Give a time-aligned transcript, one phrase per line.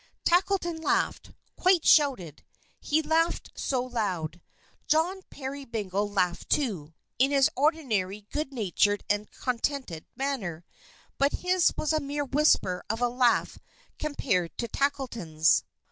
[0.25, 2.43] Tackleton laughed quite shouted,
[2.79, 4.41] he laughed so loud.
[4.87, 10.65] John Peerybingle laughed too, in his ordinary, good natured and contented manner;
[11.19, 13.59] but his was a mere whisper of a laugh
[13.99, 15.65] compared to Tackleton's.